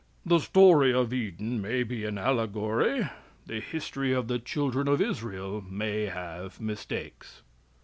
"The 0.25 0.39
story 0.39 0.91
of 0.91 1.13
Eden 1.13 1.61
may 1.61 1.83
be 1.83 2.05
an 2.05 2.17
allegory; 2.17 3.07
the 3.45 3.59
history 3.59 4.13
of 4.13 4.27
the 4.27 4.39
children 4.39 4.87
of 4.87 4.99
Israel 4.99 5.61
may 5.61 6.07
have 6.07 6.59
mistakes." 6.59 7.43